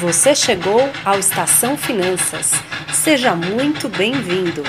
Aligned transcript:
Você 0.00 0.34
chegou 0.34 0.80
ao 1.06 1.18
Estação 1.18 1.74
Finanças. 1.74 2.50
Seja 2.92 3.34
muito 3.34 3.88
bem-vindo. 3.88 4.62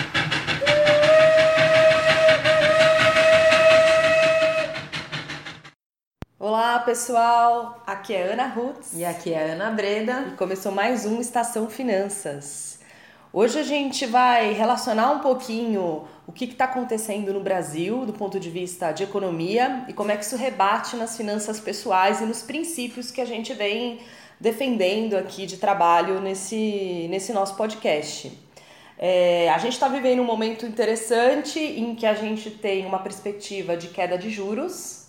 Olá, 6.39 6.79
pessoal. 6.79 7.83
Aqui 7.85 8.13
é 8.13 8.31
Ana 8.31 8.47
Ruth 8.47 8.93
e 8.93 9.03
aqui 9.03 9.33
é 9.33 9.51
Ana 9.51 9.69
Breda 9.69 10.27
e 10.29 10.37
começou 10.37 10.71
mais 10.71 11.05
um 11.05 11.19
Estação 11.19 11.69
Finanças. 11.69 12.79
Hoje 13.33 13.59
a 13.59 13.63
gente 13.63 14.05
vai 14.05 14.53
relacionar 14.53 15.11
um 15.11 15.19
pouquinho 15.19 16.07
o 16.27 16.31
que 16.33 16.43
está 16.43 16.65
acontecendo 16.65 17.33
no 17.33 17.39
Brasil 17.39 18.05
do 18.05 18.11
ponto 18.11 18.37
de 18.37 18.49
vista 18.49 18.91
de 18.91 19.03
economia 19.03 19.85
e 19.87 19.93
como 19.93 20.11
é 20.11 20.17
que 20.17 20.25
isso 20.25 20.35
rebate 20.35 20.97
nas 20.97 21.15
finanças 21.15 21.57
pessoais 21.57 22.19
e 22.19 22.25
nos 22.25 22.43
princípios 22.43 23.09
que 23.09 23.21
a 23.21 23.25
gente 23.25 23.53
vem 23.53 23.99
defendendo 24.39 25.15
aqui 25.15 25.45
de 25.45 25.57
trabalho 25.57 26.19
nesse, 26.19 27.07
nesse 27.09 27.31
nosso 27.31 27.55
podcast. 27.55 28.37
É, 28.99 29.49
a 29.49 29.57
gente 29.57 29.73
está 29.73 29.87
vivendo 29.87 30.21
um 30.21 30.25
momento 30.25 30.65
interessante 30.65 31.59
em 31.59 31.95
que 31.95 32.05
a 32.05 32.13
gente 32.13 32.51
tem 32.51 32.85
uma 32.85 32.99
perspectiva 32.99 33.77
de 33.77 33.87
queda 33.87 34.17
de 34.17 34.29
juros. 34.29 35.07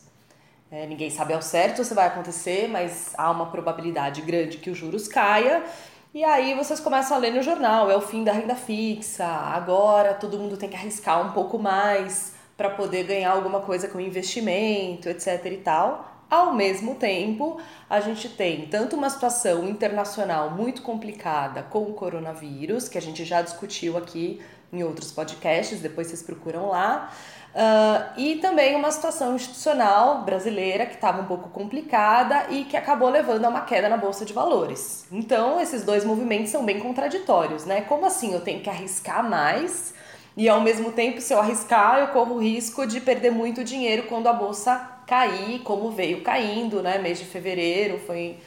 É, 0.71 0.87
ninguém 0.87 1.11
sabe 1.11 1.33
ao 1.33 1.43
certo 1.43 1.83
se 1.83 1.95
vai 1.95 2.07
acontecer, 2.07 2.69
mas 2.69 3.13
há 3.17 3.31
uma 3.31 3.47
probabilidade 3.47 4.21
grande 4.21 4.59
que 4.59 4.71
os 4.71 4.79
juros 4.79 5.09
caia. 5.09 5.65
E 6.19 6.25
aí 6.25 6.53
vocês 6.55 6.81
começam 6.81 7.17
a 7.17 7.21
ler 7.21 7.31
no 7.33 7.41
jornal, 7.45 7.89
é 7.89 7.97
o 7.97 8.01
fim 8.01 8.25
da 8.25 8.33
renda 8.33 8.57
fixa, 8.57 9.25
agora 9.25 10.15
todo 10.15 10.37
mundo 10.37 10.57
tem 10.57 10.69
que 10.69 10.75
arriscar 10.75 11.25
um 11.25 11.31
pouco 11.31 11.61
mais 11.61 12.33
para 12.57 12.71
poder 12.71 13.05
ganhar 13.05 13.31
alguma 13.31 13.61
coisa 13.61 13.87
com 13.87 14.01
investimento, 14.01 15.09
etc 15.09 15.47
e 15.47 15.59
tal. 15.59 16.25
Ao 16.29 16.53
mesmo 16.53 16.97
tempo, 16.97 17.61
a 17.89 18.01
gente 18.01 18.31
tem 18.31 18.67
tanto 18.67 18.97
uma 18.97 19.09
situação 19.09 19.69
internacional 19.69 20.51
muito 20.51 20.83
complicada 20.83 21.63
com 21.63 21.85
o 21.85 21.93
coronavírus, 21.93 22.89
que 22.89 22.99
a 22.99 23.01
gente 23.01 23.25
já 23.25 23.41
discutiu 23.41 23.97
aqui 23.97 24.43
em 24.73 24.83
outros 24.83 25.13
podcasts, 25.13 25.81
depois 25.81 26.09
vocês 26.09 26.25
procuram 26.25 26.67
lá, 26.67 27.13
uh, 27.55 28.13
e 28.17 28.37
também 28.37 28.77
uma 28.77 28.91
situação 28.91 29.35
institucional 29.35 30.23
brasileira 30.23 30.87
que 30.87 30.95
estava 30.95 31.23
um 31.23 31.27
pouco 31.27 31.49
complicada 31.51 32.47
e 32.51 32.65
que 32.65 32.77
acabou 32.77 33.09
levando 33.09 33.45
a 33.45 33.49
uma 33.49 33.63
queda 33.63 33.89
na 33.89 33.97
Bolsa 33.97 34.25
de 34.25 34.33
Valores. 34.33 35.07
Então, 35.11 35.61
esses 35.61 35.85
dois 35.85 36.05
movimentos 36.05 36.51
são 36.51 36.65
bem 36.65 36.79
contraditórios, 36.81 37.65
né? 37.65 37.83
Como 37.83 38.07
assim 38.07 38.35
eu 38.35 38.41
tenho 38.41 38.61
que 38.61 38.71
arriscar 38.71 39.29
mais? 39.29 39.95
E 40.37 40.49
ao 40.49 40.61
mesmo 40.61 40.93
tempo, 40.93 41.21
se 41.21 41.35
eu 41.35 41.41
arriscar, 41.41 41.99
eu 41.99 42.09
corro 42.09 42.37
o 42.37 42.39
risco 42.39 42.87
de 42.87 43.01
perder 43.01 43.33
muito 43.33 43.65
dinheiro 43.65 44.05
quando 44.05 44.29
a 44.29 44.33
bolsa 44.33 44.99
cair 45.05 45.61
como 45.61 45.91
veio 45.91 46.23
caindo, 46.23 46.81
né? 46.81 46.99
Mês 46.99 47.19
de 47.19 47.25
fevereiro 47.25 47.99
foi 47.99 48.39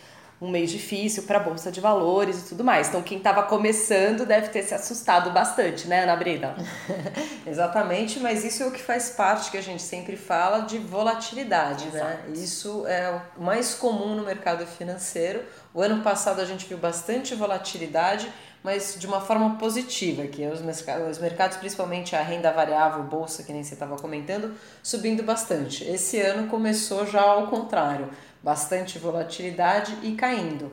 um 0.42 0.50
mês 0.50 0.72
difícil 0.72 1.24
para 1.24 1.38
a 1.38 1.42
bolsa 1.42 1.72
de 1.72 1.80
valores 1.80 2.42
e 2.42 2.50
tudo 2.50 2.64
mais. 2.64 2.88
Então 2.90 3.04
quem 3.04 3.20
estava 3.20 3.44
começando 3.44 4.26
deve 4.26 4.48
ter 4.48 4.64
se 4.64 4.74
assustado 4.74 5.30
bastante, 5.30 5.88
né, 5.88 6.04
Ana 6.04 6.16
Breda? 6.16 6.56
Exatamente, 7.46 8.20
mas 8.20 8.44
isso 8.44 8.64
é 8.64 8.66
o 8.66 8.72
que 8.72 8.82
faz 8.82 9.12
parte 9.12 9.52
que 9.52 9.58
a 9.58 9.62
gente 9.62 9.84
sempre 9.84 10.18
fala 10.18 10.62
de 10.62 10.80
volatilidade, 10.80 11.86
né? 11.90 12.00
Exato. 12.00 12.30
né? 12.30 12.34
Isso 12.34 12.88
é 12.88 13.22
o 13.38 13.44
mais 13.44 13.76
comum 13.76 14.16
no 14.16 14.24
mercado 14.24 14.66
financeiro. 14.66 15.44
O 15.74 15.82
ano 15.82 16.02
passado 16.02 16.42
a 16.42 16.46
gente 16.46 16.66
viu 16.66 16.78
bastante 16.80 17.36
volatilidade 17.36 18.28
mas 18.64 18.96
de 19.00 19.08
uma 19.08 19.20
forma 19.20 19.56
positiva, 19.58 20.28
que 20.28 20.46
os 20.46 20.62
mercados, 20.62 21.10
os 21.10 21.18
mercados, 21.18 21.58
principalmente 21.58 22.16
a 22.16 22.22
renda 22.22 22.52
variável, 22.52 23.04
bolsa, 23.04 23.44
que 23.44 23.52
nem 23.52 23.64
você 23.64 23.74
estava 23.74 23.98
comentando, 23.98 24.54
subindo 24.84 25.24
bastante. 25.24 25.84
Esse 25.84 26.20
ano 26.20 26.48
começou 26.48 27.06
já 27.06 27.22
ao 27.22 27.48
contrário, 27.48 28.10
bastante 28.44 28.98
volatilidade 28.98 29.98
e 30.04 30.14
caindo. 30.14 30.72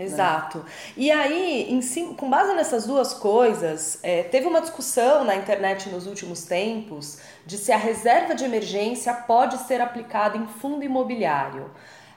Né? 0.00 0.06
Exato. 0.06 0.58
Né? 0.58 0.64
E 0.96 1.10
aí, 1.10 1.66
em 1.70 2.14
com 2.14 2.30
base 2.30 2.54
nessas 2.54 2.86
duas 2.86 3.12
coisas, 3.12 3.98
é, 4.02 4.22
teve 4.22 4.46
uma 4.46 4.60
discussão 4.60 5.24
na 5.24 5.36
internet 5.36 5.88
nos 5.90 6.06
últimos 6.06 6.44
tempos 6.44 7.18
de 7.44 7.58
se 7.58 7.70
a 7.70 7.76
reserva 7.76 8.34
de 8.34 8.44
emergência 8.44 9.12
pode 9.12 9.58
ser 9.58 9.80
aplicada 9.80 10.36
em 10.38 10.46
fundo 10.46 10.82
imobiliário. 10.82 11.70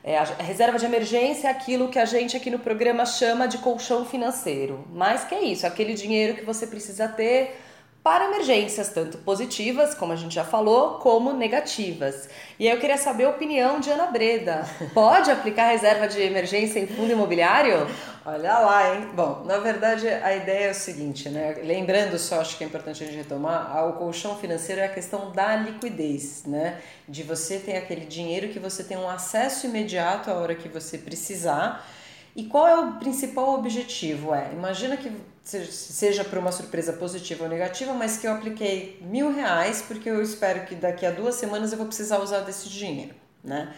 É, 0.06 0.18
a 0.18 0.24
reserva 0.24 0.78
de 0.78 0.86
emergência 0.86 1.47
é 1.47 1.52
aquilo 1.52 1.88
que 1.88 1.97
a 1.97 2.03
gente 2.03 2.36
aqui 2.36 2.50
no 2.50 2.59
programa 2.59 3.06
chama 3.06 3.47
de 3.47 3.58
colchão 3.59 4.06
financeiro. 4.06 4.86
Mas 4.92 5.24
que 5.24 5.34
é 5.34 5.44
isso, 5.44 5.66
aquele 5.66 5.94
dinheiro 5.94 6.36
que 6.36 6.44
você 6.44 6.68
precisa 6.68 7.08
ter 7.08 7.58
para 8.03 8.25
emergências, 8.25 8.90
tanto 8.90 9.18
positivas, 9.19 9.96
como 9.96 10.12
a 10.12 10.16
gente 10.18 10.36
já 10.36 10.44
falou, 10.44 10.96
como 10.96 11.31
negativas. 11.31 12.28
E 12.59 12.68
aí 12.68 12.75
eu 12.75 12.80
queria 12.80 12.97
saber 12.97 13.24
a 13.24 13.30
opinião 13.30 13.80
de 13.80 13.90
Ana 13.90 14.08
Breda. 14.08 14.68
Pode 14.94 15.31
aplicar 15.31 15.69
reserva 15.69 16.06
de 16.06 16.22
emergência 16.22 16.80
em 16.80 16.88
fundo 16.88 17.13
imobiliário? 17.13 17.88
Olha 18.25 18.59
lá, 18.59 18.94
hein? 18.94 19.09
Bom, 19.16 19.44
na 19.46 19.58
verdade 19.59 20.08
a 20.09 20.36
ideia 20.36 20.68
é 20.68 20.72
o 20.72 20.75
seguinte, 20.75 21.30
né? 21.30 21.56
Lembrando 21.63 22.19
só, 22.19 22.42
acho 22.42 22.58
que 22.58 22.66
é 22.66 22.68
importante 22.68 23.03
a 23.03 23.08
gente 23.08 23.16
retomar, 23.16 23.88
o 23.88 23.94
colchão 23.94 24.38
financeiro 24.38 24.81
é 24.81 24.86
a 24.86 24.90
questão 24.90 25.31
da 25.31 25.56
liquidez, 25.56 26.44
né? 26.46 26.81
De 27.08 27.24
você 27.24 27.58
ter 27.58 27.78
aquele 27.78 28.06
dinheiro 28.06 28.50
que 28.50 28.59
você 28.59 28.84
tem 28.84 28.97
um 28.97 29.09
acesso 29.09 29.66
imediato 29.66 30.30
a 30.30 30.34
hora 30.34 30.56
que 30.56 30.68
você 30.68 30.97
precisar. 30.97 31.88
E 32.36 32.44
qual 32.46 32.68
é 32.68 32.75
o 32.75 32.94
principal 32.94 33.53
objetivo? 33.53 34.34
É, 34.34 34.50
imagina 34.52 34.97
que 34.97 35.12
seja 35.44 36.24
por 36.24 36.38
uma 36.38 36.52
surpresa 36.52 36.94
positiva 36.94 37.44
ou 37.44 37.50
negativa, 37.50 37.94
mas 37.94 38.18
que 38.18 38.26
eu 38.26 38.31
apliquei 38.31 38.98
mil 39.02 39.34
reais 39.34 39.84
porque 39.86 40.09
eu 40.09 40.22
espero 40.22 40.66
que 40.66 40.76
daqui 40.76 41.06
a 41.06 41.12
duas 41.12 41.36
semanas 41.36 41.72
eu 41.72 41.78
vou 41.78 41.88
precisar 41.88 42.20
usar 42.20 42.40
desse 42.40 42.70
dinheiro, 42.70 43.14
né? 43.44 43.74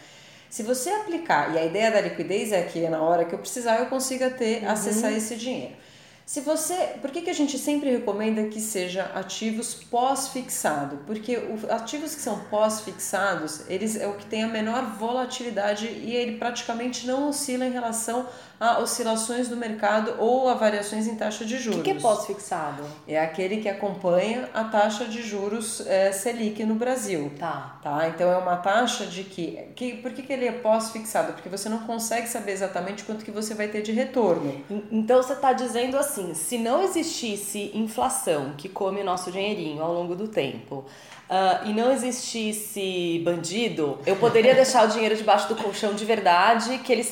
Se 0.50 0.64
você 0.64 0.90
aplicar, 0.90 1.54
e 1.54 1.58
a 1.58 1.66
ideia 1.66 1.92
da 1.92 2.00
liquidez 2.00 2.52
é 2.52 2.62
que 2.62 2.88
na 2.88 3.02
hora 3.02 3.26
que 3.26 3.34
eu 3.34 3.40
precisar 3.40 3.80
eu 3.80 3.88
consiga 3.88 4.30
ter, 4.30 4.64
uhum. 4.64 4.70
acessar 4.70 5.12
esse 5.12 5.36
dinheiro. 5.36 5.76
Se 6.26 6.42
você, 6.42 6.96
por 7.02 7.12
que, 7.12 7.22
que 7.22 7.30
a 7.30 7.36
gente 7.36 7.60
sempre 7.60 7.92
recomenda 7.92 8.46
que 8.46 8.60
seja 8.60 9.12
ativos 9.14 9.76
pós-fixado? 9.76 10.98
Porque 11.06 11.38
os 11.38 11.70
ativos 11.70 12.16
que 12.16 12.22
são 12.22 12.40
pós-fixados, 12.46 13.70
eles 13.70 13.96
é 13.96 14.08
o 14.08 14.16
que 14.16 14.26
tem 14.26 14.44
a 14.44 14.48
menor 14.48 14.98
volatilidade 14.98 15.86
e 15.86 16.16
ele 16.16 16.38
praticamente 16.38 17.06
não 17.06 17.30
oscila 17.30 17.64
em 17.64 17.72
relação 17.72 18.26
a 18.60 18.80
oscilações 18.80 19.50
do 19.50 19.58
mercado 19.58 20.16
ou 20.18 20.48
a 20.48 20.54
variações 20.54 21.08
em 21.08 21.16
taxa 21.16 21.46
de 21.46 21.58
juros. 21.58 21.80
O 21.80 21.84
que, 21.84 21.92
que 21.92 21.98
é 21.98 22.02
pós-fixado? 22.02 22.84
É 23.08 23.20
aquele 23.20 23.58
que 23.58 23.68
acompanha 23.68 24.50
a 24.54 24.64
taxa 24.64 25.06
de 25.06 25.22
juros 25.22 25.86
é, 25.86 26.12
Selic 26.12 26.64
no 26.64 26.76
Brasil. 26.76 27.32
Tá. 27.38 27.80
tá. 27.84 28.08
Então 28.08 28.32
é 28.32 28.38
uma 28.38 28.56
taxa 28.58 29.06
de 29.06 29.24
que, 29.24 29.60
que 29.76 29.98
por 29.98 30.12
que, 30.12 30.22
que 30.24 30.32
ele 30.32 30.48
é 30.48 30.54
pós-fixado? 30.54 31.34
Porque 31.34 31.50
você 31.50 31.68
não 31.68 31.80
consegue 31.80 32.28
saber 32.28 32.54
exatamente 32.54 33.04
quanto 33.04 33.26
que 33.26 33.32
você 33.32 33.54
vai 33.54 33.68
ter 33.68 33.82
de 33.82 33.92
retorno. 33.92 34.64
Então 34.90 35.22
você 35.22 35.34
está 35.34 35.52
dizendo 35.52 35.98
assim, 35.98 36.15
se 36.34 36.58
não 36.58 36.84
existisse 36.84 37.72
inflação 37.74 38.54
que 38.58 38.70
come 38.70 39.02
o 39.02 39.04
nosso 39.04 39.32
dinheirinho 39.32 39.82
ao 39.82 39.94
longo 39.94 40.16
do 40.16 40.28
tempo, 40.28 40.86
uh, 41.30 41.68
e 41.68 41.74
não 41.74 41.92
existisse 41.92 43.22
bandido, 43.24 43.98
eu 44.06 44.16
poderia 44.16 44.54
deixar 44.56 44.86
o 44.86 44.88
dinheiro 44.88 45.16
debaixo 45.16 45.48
do 45.48 45.56
colchão 45.56 45.94
de 45.94 46.06
verdade, 46.06 46.78
que 46.80 46.92
ele 46.92 47.04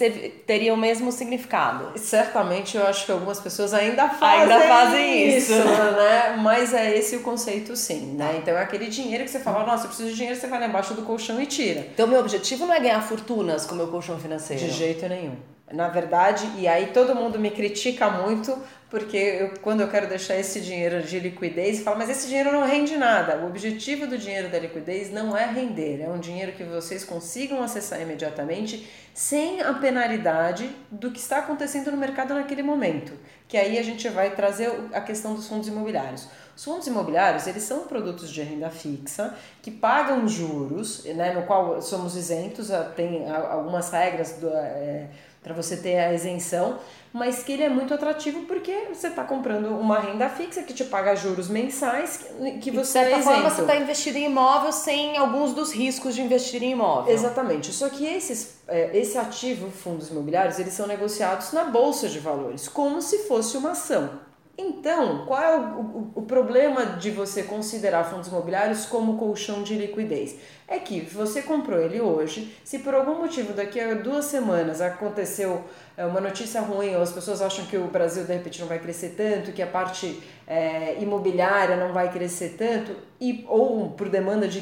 teria 0.46 0.74
o 0.74 0.78
mesmo 0.78 1.12
significado. 1.12 1.98
Certamente 1.98 2.78
eu 2.78 2.86
acho 2.86 3.06
que 3.06 3.12
algumas 3.12 3.40
pessoas 3.40 3.74
ainda 3.74 4.10
fazem, 4.10 4.42
ainda 4.42 4.68
fazem 4.68 5.38
isso, 5.38 5.54
isso, 5.54 5.64
né? 5.98 6.38
Mas 6.38 6.74
é 6.74 6.98
esse 6.98 7.16
o 7.16 7.22
conceito 7.22 7.76
sim, 7.76 8.16
né? 8.16 8.40
Então 8.42 8.56
é 8.56 8.62
aquele 8.62 8.88
dinheiro 8.88 9.24
que 9.24 9.30
você 9.30 9.40
fala, 9.40 9.66
nossa, 9.66 9.86
eu 9.86 9.88
preciso 9.88 10.10
de 10.10 10.16
dinheiro, 10.16 10.40
você 10.40 10.48
vai 10.48 10.60
lá 10.60 10.68
embaixo 10.68 10.94
do 10.94 11.04
colchão 11.04 11.42
e 11.42 11.46
tira. 11.46 11.88
Então 11.94 12.08
meu 12.08 12.20
objetivo 12.20 12.66
não 12.66 12.74
é 12.74 12.80
ganhar 12.80 13.02
fortunas 13.02 13.66
com 13.66 13.74
o 13.74 13.78
meu 13.78 13.88
colchão 13.88 14.20
financeiro. 14.20 14.64
De 14.64 14.72
jeito 14.72 15.08
nenhum. 15.08 15.36
Na 15.72 15.88
verdade, 15.88 16.48
e 16.58 16.68
aí 16.68 16.88
todo 16.88 17.16
mundo 17.16 17.40
me 17.40 17.50
critica 17.50 18.08
muito 18.10 18.56
porque 18.94 19.18
eu, 19.18 19.54
quando 19.60 19.82
eu 19.82 19.88
quero 19.88 20.06
deixar 20.08 20.36
esse 20.36 20.62
dinheiro 20.62 21.02
de 21.02 21.20
liquidez, 21.20 21.82
falo, 21.82 21.98
mas 21.98 22.12
esse 22.12 22.28
dinheiro 22.28 22.52
não 22.52 22.64
rende 22.64 22.96
nada. 22.96 23.38
O 23.38 23.48
objetivo 23.48 24.06
do 24.06 24.20
dinheiro 24.20 24.50
da 24.50 24.60
liquidez 24.60 25.12
não 25.12 25.36
é 25.36 25.48
render, 25.48 26.00
é 26.00 26.08
um 26.08 26.20
dinheiro 26.20 26.52
que 26.52 26.64
vocês 26.64 27.04
consigam 27.04 27.64
acessar 27.64 28.00
imediatamente 28.00 28.88
sem 29.12 29.62
a 29.62 29.74
penalidade 29.74 30.70
do 30.92 31.10
que 31.10 31.18
está 31.18 31.40
acontecendo 31.40 31.90
no 31.90 31.98
mercado 31.98 32.36
naquele 32.36 32.62
momento. 32.62 33.14
Que 33.48 33.58
aí 33.58 33.80
a 33.80 33.84
gente 33.84 34.08
vai 34.10 34.36
trazer 34.36 34.72
a 34.94 35.02
questão 35.02 35.34
dos 35.34 35.48
fundos 35.48 35.68
imobiliários. 35.68 36.28
Os 36.56 36.64
fundos 36.64 36.86
imobiliários, 36.86 37.48
eles 37.48 37.64
são 37.64 37.88
produtos 37.88 38.30
de 38.30 38.44
renda 38.44 38.70
fixa 38.70 39.36
que 39.64 39.72
pagam 39.72 40.28
juros, 40.28 41.04
né, 41.06 41.34
no 41.34 41.48
qual 41.48 41.82
somos 41.82 42.16
isentos, 42.16 42.70
tem 42.96 43.28
algumas 43.28 43.90
regras 43.90 44.34
do, 44.34 44.50
é, 44.50 45.10
para 45.44 45.54
você 45.54 45.76
ter 45.76 46.00
a 46.00 46.14
isenção, 46.14 46.80
mas 47.12 47.44
que 47.44 47.52
ele 47.52 47.64
é 47.64 47.70
muito 47.70 47.94
atrativo 47.94 48.42
porque 48.46 48.88
você 48.92 49.08
está 49.08 49.24
comprando 49.24 49.68
uma 49.68 50.00
renda 50.00 50.28
fixa 50.30 50.64
que 50.64 50.74
te 50.74 50.84
paga 50.86 51.16
juros 51.16 51.48
mensais 51.48 52.26
que 52.60 52.72
você 52.72 53.00
e 53.00 53.04
de 53.04 53.10
certa 53.10 53.18
é 53.18 53.22
forma 53.22 53.50
você 53.50 53.62
está 53.62 53.76
investido 53.76 54.18
em 54.18 54.26
imóvel 54.26 54.72
sem 54.72 55.16
alguns 55.18 55.54
dos 55.54 55.72
riscos 55.72 56.16
de 56.16 56.22
investir 56.22 56.64
em 56.64 56.72
imóvel. 56.72 57.14
Exatamente. 57.14 57.72
Só 57.72 57.90
que 57.90 58.06
esses, 58.06 58.56
é, 58.68 58.98
esse 58.98 59.18
ativo, 59.18 59.70
fundos 59.70 60.10
imobiliários, 60.10 60.58
eles 60.58 60.74
são 60.74 60.88
negociados 60.88 61.52
na 61.52 61.66
bolsa 61.66 62.08
de 62.08 62.20
valores, 62.20 62.68
como 62.68 63.02
se 63.02 63.20
fosse 63.28 63.58
uma 63.58 63.72
ação. 63.72 64.10
Então, 64.56 65.26
qual 65.26 65.42
é 65.42 65.58
o, 65.58 65.62
o, 65.62 66.12
o, 66.16 66.22
problema 66.22 66.86
de 66.86 67.10
você 67.10 67.42
considerar 67.42 68.04
fundos 68.04 68.28
imobiliários 68.28 68.86
como 68.86 69.18
colchão 69.18 69.64
de 69.64 69.76
liquidez? 69.76 70.36
É 70.68 70.80
que 70.80 71.02
você 71.02 71.42
comprou 71.42 71.80
ele 71.80 72.00
hoje, 72.00 72.56
se 72.64 72.80
por 72.80 72.94
algum 72.94 73.20
motivo 73.20 73.54
daqui 73.54 73.80
a 73.80 73.94
duas 73.94 74.26
semanas 74.26 74.82
aconteceu 74.82 75.64
é, 75.96 76.06
uma 76.06 76.20
notícia 76.20 76.62
ruim, 76.62 76.96
ou 76.96 77.02
as 77.02 77.12
pessoas 77.12 77.42
acham 77.42 77.66
que 77.66 77.78
o 77.78 77.86
Brasil 77.88 78.24
de 78.24 78.34
repente 78.34 78.60
não 78.60 78.68
vai 78.68 78.80
crescer 78.80 79.14
tanto, 79.16 79.52
que 79.52 79.62
a 79.62 79.68
parte 79.68 80.22
é, 80.48 80.98
imobiliária 81.00 81.76
não 81.76 81.94
vai 81.94 82.12
crescer 82.12 82.56
tanto, 82.58 82.96
e, 83.22 83.46
ou 83.48 83.92
por 83.92 84.10
demanda 84.10 84.48
de, 84.48 84.62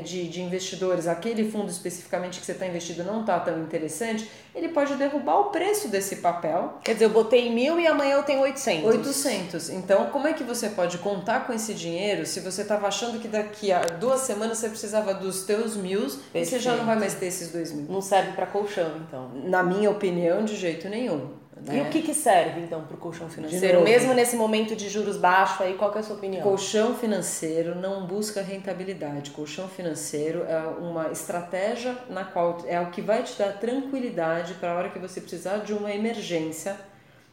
de, 0.00 0.28
de 0.28 0.42
investidores, 0.42 1.06
aquele 1.06 1.50
fundo 1.50 1.70
especificamente 1.70 2.40
que 2.40 2.44
você 2.44 2.52
está 2.52 2.66
investido 2.66 3.04
não 3.04 3.20
está 3.20 3.38
tão 3.40 3.62
interessante, 3.62 4.28
ele 4.54 4.68
pode 4.68 4.96
derrubar 4.96 5.38
o 5.38 5.44
preço 5.44 5.88
desse 5.88 6.16
papel. 6.16 6.78
Quer 6.84 6.94
dizer, 6.94 7.06
eu 7.06 7.10
botei 7.10 7.50
mil 7.50 7.80
e 7.80 7.86
amanhã 7.86 8.16
eu 8.16 8.22
tenho 8.22 8.42
800. 8.42 8.84
800. 8.84 9.70
Então, 9.70 10.06
como 10.10 10.28
é 10.28 10.34
que 10.34 10.44
você 10.44 10.68
pode 10.68 10.98
contar 10.98 11.46
com 11.46 11.54
esse 11.54 11.72
dinheiro 11.72 12.26
se 12.26 12.40
você 12.40 12.62
estava 12.62 12.86
achando 12.86 13.18
que 13.18 13.28
daqui 13.28 13.72
a 13.72 13.80
duas 13.80 14.20
semanas 14.22 14.58
você 14.58 14.68
precisava 14.68 15.14
dos 15.14 15.44
teus 15.52 15.76
mil 15.76 16.06
e 16.34 16.44
você 16.44 16.58
já 16.58 16.74
não 16.74 16.86
vai 16.86 16.98
mais 16.98 17.14
ter 17.14 17.26
esses 17.26 17.52
dois 17.52 17.72
mil? 17.72 17.86
Não 17.88 18.00
serve 18.00 18.32
para 18.32 18.46
colchão, 18.46 18.92
então. 19.06 19.30
Na 19.44 19.62
minha 19.62 19.90
opinião, 19.90 20.44
de 20.44 20.56
jeito 20.56 20.88
nenhum. 20.88 21.42
Né? 21.64 21.78
E 21.78 21.80
o 21.82 21.90
que, 21.90 22.02
que 22.02 22.14
serve 22.14 22.60
então 22.60 22.82
para 22.82 22.96
o 22.96 22.98
colchão 22.98 23.28
financeiro? 23.28 23.82
Mesmo 23.82 24.14
nesse 24.14 24.34
momento 24.34 24.74
de 24.74 24.88
juros 24.88 25.16
baixos, 25.16 25.60
aí 25.60 25.74
qual 25.74 25.94
é 25.94 25.98
a 25.98 26.02
sua 26.02 26.16
opinião? 26.16 26.42
Colchão 26.42 26.94
financeiro 26.94 27.74
não 27.74 28.06
busca 28.06 28.42
rentabilidade. 28.42 29.30
Colchão 29.30 29.68
financeiro 29.68 30.44
é 30.44 30.58
uma 30.80 31.12
estratégia 31.12 31.96
na 32.08 32.24
qual 32.24 32.58
é 32.66 32.80
o 32.80 32.90
que 32.90 33.00
vai 33.00 33.22
te 33.22 33.38
dar 33.38 33.52
tranquilidade 33.58 34.54
para 34.54 34.72
a 34.72 34.74
hora 34.74 34.88
que 34.88 34.98
você 34.98 35.20
precisar 35.20 35.58
de 35.58 35.72
uma 35.72 35.92
emergência 35.92 36.76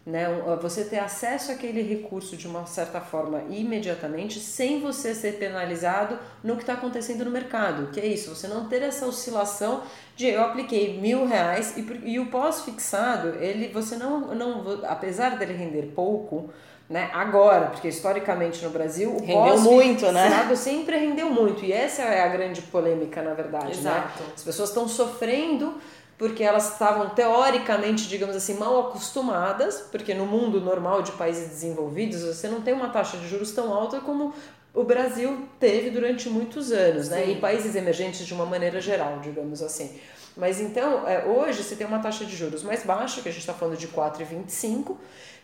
né? 0.09 0.27
Você 0.61 0.83
ter 0.83 0.99
acesso 0.99 1.51
àquele 1.51 1.81
recurso 1.81 2.35
de 2.35 2.47
uma 2.47 2.65
certa 2.65 2.99
forma 2.99 3.43
imediatamente, 3.49 4.39
sem 4.39 4.81
você 4.81 5.13
ser 5.13 5.33
penalizado 5.33 6.17
no 6.43 6.55
que 6.55 6.63
está 6.63 6.73
acontecendo 6.73 7.23
no 7.23 7.31
mercado. 7.31 7.91
Que 7.91 7.99
é 7.99 8.05
isso, 8.07 8.35
você 8.35 8.47
não 8.47 8.67
ter 8.67 8.81
essa 8.81 9.05
oscilação 9.05 9.83
de 10.15 10.27
eu 10.27 10.41
apliquei 10.41 10.99
mil 10.99 11.25
reais 11.25 11.77
e, 11.77 11.81
e 12.03 12.19
o 12.19 12.25
pós-fixado, 12.25 13.35
ele 13.39 13.69
você 13.69 13.95
não, 13.95 14.33
não, 14.33 14.81
apesar 14.85 15.37
dele 15.37 15.53
render 15.53 15.91
pouco, 15.95 16.49
né? 16.89 17.11
Agora, 17.13 17.67
porque 17.67 17.87
historicamente 17.87 18.63
no 18.63 18.71
Brasil 18.71 19.11
o 19.11 19.23
rendeu 19.23 19.59
muito, 19.59 20.11
né? 20.11 20.55
sempre 20.55 20.97
rendeu 20.97 21.29
muito 21.29 21.63
e 21.63 21.71
essa 21.71 22.01
é 22.01 22.23
a 22.23 22.27
grande 22.27 22.63
polêmica 22.63 23.21
na 23.21 23.35
verdade, 23.35 23.65
né? 23.65 23.71
Exato. 23.71 24.23
né? 24.23 24.29
As 24.35 24.43
pessoas 24.43 24.69
estão 24.69 24.87
sofrendo 24.87 25.75
porque 26.19 26.43
elas 26.43 26.73
estavam 26.73 27.09
teoricamente, 27.11 28.05
digamos 28.09 28.35
assim, 28.35 28.55
mal 28.55 28.89
acostumadas, 28.89 29.79
porque 29.89 30.13
no 30.13 30.25
mundo 30.25 30.59
normal 30.59 31.01
de 31.01 31.13
países 31.13 31.47
desenvolvidos 31.47 32.21
você 32.21 32.49
não 32.49 32.61
tem 32.61 32.73
uma 32.73 32.89
taxa 32.89 33.17
de 33.17 33.25
juros 33.27 33.53
tão 33.53 33.73
alta 33.73 34.01
como 34.01 34.33
o 34.73 34.83
Brasil 34.83 35.47
teve 35.61 35.89
durante 35.89 36.29
muitos 36.29 36.73
anos, 36.73 37.07
né? 37.07 37.25
E 37.25 37.37
países 37.37 37.73
emergentes 37.73 38.27
de 38.27 38.33
uma 38.33 38.45
maneira 38.45 38.81
geral, 38.81 39.19
digamos 39.19 39.63
assim. 39.63 39.97
Mas 40.35 40.59
então, 40.59 41.07
é, 41.07 41.25
hoje 41.25 41.63
você 41.63 41.73
tem 41.75 41.87
uma 41.87 41.99
taxa 41.99 42.25
de 42.25 42.35
juros 42.35 42.63
mais 42.63 42.83
baixa, 42.83 43.21
que 43.21 43.29
a 43.29 43.31
gente 43.31 43.41
está 43.41 43.53
falando 43.53 43.77
de 43.77 43.87
4,25, 43.87 44.97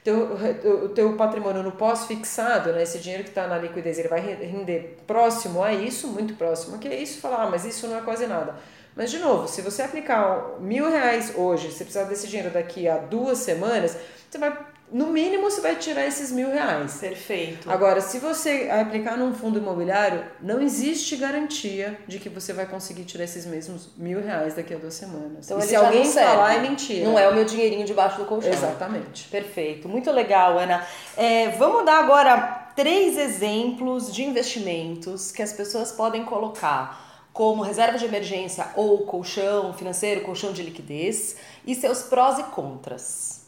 teu, 0.04 0.38
o 0.84 0.90
teu 0.90 1.16
patrimônio 1.16 1.64
no 1.64 1.72
pós-fixado, 1.72 2.74
né, 2.74 2.84
esse 2.84 3.00
dinheiro 3.00 3.24
que 3.24 3.30
está 3.30 3.48
na 3.48 3.58
liquidez, 3.58 3.98
ele 3.98 4.10
vai 4.10 4.20
render 4.20 4.98
próximo 5.08 5.64
a 5.64 5.74
isso, 5.74 6.10
muito 6.10 6.36
próximo 6.36 6.78
que 6.78 6.88
é 6.88 7.02
isso, 7.02 7.20
falar, 7.22 7.44
ah, 7.44 7.50
mas 7.50 7.66
isso 7.66 7.88
não 7.88 7.98
é 7.98 8.02
quase 8.02 8.28
nada. 8.28 8.56
Mas, 8.96 9.12
de 9.12 9.20
novo, 9.20 9.48
se 9.48 9.62
você 9.62 9.82
aplicar 9.82 10.56
mil 10.60 10.90
reais 10.90 11.34
hoje, 11.36 11.70
você 11.70 11.84
precisar 11.84 12.06
desse 12.06 12.28
dinheiro 12.28 12.50
daqui 12.50 12.88
a 12.88 12.98
duas 12.98 13.40
semanas, 13.40 13.98
você 14.30 14.38
vai, 14.38 14.58
no 14.90 15.08
mínimo, 15.08 15.52
você 15.52 15.60
vai 15.60 15.76
tirar 15.76 16.06
esses 16.06 16.32
mil 16.32 16.50
reais. 16.50 17.00
Perfeito. 17.00 17.70
Agora, 17.70 18.00
se 18.00 18.20
você 18.20 18.70
aplicar 18.72 19.18
num 19.18 19.34
fundo 19.34 19.60
imobiliário, 19.60 20.24
não 20.42 20.62
existe 20.62 21.18
garantia 21.18 22.00
de 22.08 22.20
que 22.20 22.30
você 22.30 22.54
vai 22.54 22.66
conseguir 22.66 23.04
tirar 23.04 23.26
esses 23.26 23.46
mesmos 23.46 23.90
mil 23.98 24.22
reais 24.22 24.54
daqui 24.54 24.74
a 24.74 24.78
duas 24.78 24.94
semanas. 24.94 25.46
Então, 25.46 25.60
e 25.60 25.64
se 25.64 25.76
alguém 25.76 26.10
falar, 26.10 26.56
é 26.56 26.60
mentira. 26.60 27.06
Não 27.06 27.20
é 27.20 27.28
o 27.28 27.36
meu 27.36 27.44
dinheirinho 27.44 27.86
debaixo 27.86 28.18
do 28.18 28.26
colchão. 28.26 28.52
Exatamente. 28.52 29.28
Perfeito. 29.28 29.90
Muito 29.90 30.10
legal, 30.10 30.58
Ana. 30.58 30.88
É, 31.18 31.50
vamos 31.50 31.86
dar 31.86 32.00
agora 32.00 32.72
três 32.78 33.18
exemplos 33.18 34.14
de 34.14 34.24
investimentos 34.24 35.32
que 35.32 35.42
as 35.42 35.52
pessoas 35.52 35.92
podem 35.92 36.24
colocar 36.24 37.05
como 37.36 37.64
reserva 37.64 37.98
de 37.98 38.06
emergência 38.06 38.70
ou 38.78 39.00
colchão 39.00 39.74
financeiro, 39.74 40.22
colchão 40.22 40.54
de 40.54 40.64
liquidez 40.64 41.36
e 41.68 41.76
seus 41.76 42.02
prós 42.04 42.40
e 42.40 42.44
contras. 42.44 43.48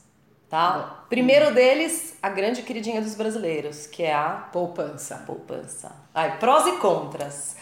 Tá? 0.49 1.05
Primeiro 1.07 1.55
deles, 1.55 2.17
a 2.21 2.27
grande 2.27 2.63
queridinha 2.63 3.01
dos 3.01 3.15
brasileiros, 3.15 3.87
que 3.87 4.03
é 4.03 4.13
a 4.13 4.49
poupança. 4.51 5.23
Poupança. 5.25 5.95
Ai, 6.13 6.37
prós 6.37 6.67
e 6.67 6.73
contras. 6.79 7.55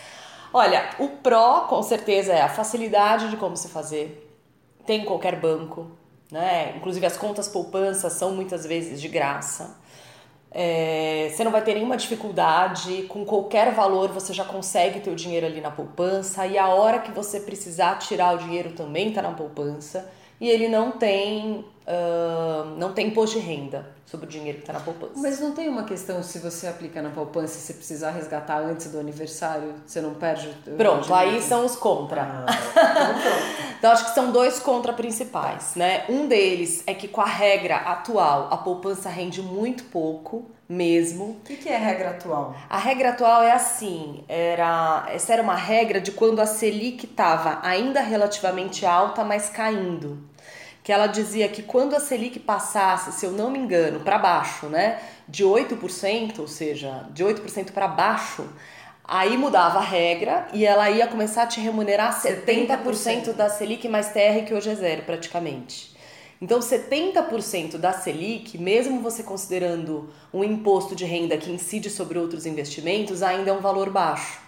Olha, 0.52 0.90
o 0.98 1.10
pró 1.10 1.68
com 1.70 1.84
certeza 1.84 2.34
é 2.34 2.42
a 2.42 2.50
facilidade 2.50 3.30
de 3.30 3.38
como 3.38 3.56
se 3.56 3.68
fazer. 3.68 4.36
Tem 4.84 5.02
em 5.02 5.06
qualquer 5.06 5.40
banco, 5.40 5.92
né? 6.32 6.74
Inclusive 6.76 7.06
as 7.06 7.18
contas 7.18 7.48
poupança 7.48 8.10
são 8.10 8.32
muitas 8.32 8.66
vezes 8.66 9.00
de 9.00 9.08
graça. 9.08 9.78
É, 10.58 11.30
você 11.36 11.44
não 11.44 11.52
vai 11.52 11.62
ter 11.62 11.74
nenhuma 11.74 11.98
dificuldade, 11.98 13.04
com 13.10 13.26
qualquer 13.26 13.74
valor 13.74 14.08
você 14.14 14.34
já 14.34 14.46
consegue 14.46 15.02
ter 15.02 15.10
o 15.10 15.16
dinheiro 15.16 15.46
ali 15.46 15.60
na 15.60 15.70
poupança 15.70 16.48
e 16.48 16.58
a 16.58 16.70
hora 16.70 17.00
que 17.00 17.12
você 17.12 17.42
precisar 17.42 18.00
tirar 18.00 18.36
o 18.36 18.38
dinheiro 18.38 18.72
também 18.72 19.10
está 19.10 19.22
na 19.22 19.32
poupança 19.32 20.10
e 20.40 20.48
ele 20.48 20.70
não 20.70 20.92
tem 20.92 21.66
uh, 21.86 22.70
não 22.78 22.94
tem 22.94 23.08
imposto 23.08 23.38
de 23.38 23.46
renda 23.46 23.95
sobre 24.06 24.28
o 24.28 24.30
dinheiro 24.30 24.60
que 24.60 24.64
está 24.64 24.74
na 24.74 24.80
poupança. 24.80 25.14
Mas 25.16 25.40
não 25.40 25.52
tem 25.52 25.68
uma 25.68 25.84
questão 25.84 26.22
se 26.22 26.38
você 26.40 26.68
aplica 26.68 27.02
na 27.02 27.10
poupança 27.10 27.58
e 27.58 27.62
você 27.62 27.74
precisar 27.74 28.12
resgatar 28.12 28.60
antes 28.60 28.92
do 28.92 29.00
aniversário, 29.00 29.74
você 29.86 30.00
não 30.00 30.14
perde 30.14 30.54
o 30.68 30.76
Pronto, 30.76 31.14
aí 31.14 31.42
são 31.42 31.66
os 31.66 31.76
contra. 31.76 32.22
Ah, 32.22 32.46
então, 33.18 33.76
então 33.80 33.92
acho 33.92 34.06
que 34.06 34.12
são 34.12 34.32
dois 34.32 34.60
contra 34.60 34.94
principais, 34.94 35.76
né? 35.76 36.06
Um 36.08 36.28
deles 36.28 36.84
é 36.86 36.94
que 36.94 37.08
com 37.08 37.22
a 37.22 37.26
regra 37.26 37.78
atual 37.78 38.50
a 38.52 38.58
poupança 38.58 39.10
rende 39.10 39.42
muito 39.42 39.86
pouco 39.86 40.46
mesmo. 40.70 41.32
O 41.32 41.40
que, 41.44 41.56
que 41.56 41.70
é 41.70 41.76
a 41.76 41.80
regra 41.80 42.12
atual? 42.12 42.56
A 42.70 42.78
regra 42.78 43.10
atual 43.10 43.44
é 43.44 43.52
assim, 43.52 44.24
era 44.28 45.06
essa 45.10 45.34
era 45.34 45.42
uma 45.42 45.56
regra 45.56 46.00
de 46.00 46.12
quando 46.12 46.40
a 46.40 46.46
Selic 46.46 47.06
estava 47.06 47.60
ainda 47.64 48.02
relativamente 48.02 48.86
alta, 48.86 49.24
mas 49.24 49.50
caindo 49.50 50.35
que 50.86 50.92
ela 50.92 51.08
dizia 51.08 51.50
que 51.50 51.64
quando 51.64 51.96
a 51.96 52.00
Selic 52.00 52.38
passasse, 52.38 53.12
se 53.12 53.26
eu 53.26 53.32
não 53.32 53.50
me 53.50 53.58
engano, 53.58 54.02
para 54.02 54.20
baixo, 54.20 54.68
né, 54.68 55.02
de 55.28 55.44
8%, 55.44 56.38
ou 56.38 56.48
seja, 56.48 57.08
de 57.10 57.26
8% 57.26 57.72
para 57.72 57.88
baixo, 57.88 58.48
aí 59.04 59.36
mudava 59.36 59.80
a 59.80 59.82
regra 59.82 60.48
e 60.54 60.64
ela 60.64 60.88
ia 60.92 61.08
começar 61.08 61.42
a 61.42 61.48
te 61.48 61.60
remunerar 61.60 62.22
70%, 62.22 62.86
70%. 62.86 63.34
da 63.34 63.50
Selic 63.50 63.90
mais 63.90 64.10
TR, 64.10 64.46
que 64.46 64.54
hoje 64.54 64.70
é 64.70 64.76
zero 64.76 65.02
praticamente. 65.02 65.96
Então, 66.40 66.60
70% 66.60 67.78
da 67.78 67.92
Selic, 67.92 68.56
mesmo 68.56 69.02
você 69.02 69.24
considerando 69.24 70.14
um 70.32 70.44
imposto 70.44 70.96
de 70.96 71.04
renda 71.04 71.36
que 71.36 71.52
incide 71.52 71.90
sobre 71.90 72.20
outros 72.20 72.46
investimentos, 72.46 73.24
ainda 73.24 73.50
é 73.50 73.54
um 73.54 73.60
valor 73.60 73.90
baixo. 73.90 74.45